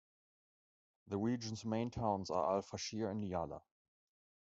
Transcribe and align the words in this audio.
The 1.09 1.17
region's 1.19 1.63
main 1.63 1.91
towns 1.91 2.31
are 2.31 2.55
Al 2.55 2.63
Fashir 2.63 3.11
and 3.11 3.23
Nyala. 3.23 3.61